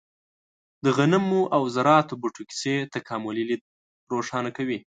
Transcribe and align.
د 0.83 0.85
غنمو 0.97 1.41
او 1.55 1.63
ذراتو 1.75 2.13
بوټو 2.21 2.43
کیسې 2.49 2.75
تکاملي 2.95 3.43
لید 3.49 3.61
روښانه 4.13 4.49
کوي. 4.57 4.79